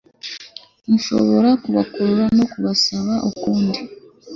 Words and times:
nshobora 0.93 1.49
kubakurura 1.63 2.25
no 2.37 2.45
kubasaba 2.51 3.13
ukundi 3.29 3.79